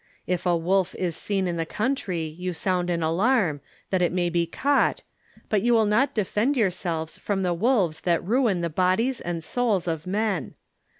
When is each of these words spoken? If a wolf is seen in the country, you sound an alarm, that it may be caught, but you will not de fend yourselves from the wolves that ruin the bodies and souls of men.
If 0.25 0.47
a 0.47 0.57
wolf 0.57 0.95
is 0.95 1.15
seen 1.15 1.47
in 1.47 1.57
the 1.57 1.63
country, 1.67 2.23
you 2.25 2.53
sound 2.53 2.89
an 2.89 3.03
alarm, 3.03 3.61
that 3.91 4.01
it 4.01 4.11
may 4.11 4.31
be 4.31 4.47
caught, 4.47 5.03
but 5.47 5.61
you 5.61 5.75
will 5.75 5.85
not 5.85 6.15
de 6.15 6.25
fend 6.25 6.57
yourselves 6.57 7.19
from 7.19 7.43
the 7.43 7.53
wolves 7.53 8.01
that 8.01 8.25
ruin 8.25 8.61
the 8.61 8.69
bodies 8.71 9.21
and 9.21 9.43
souls 9.43 9.87
of 9.87 10.07
men. 10.07 10.55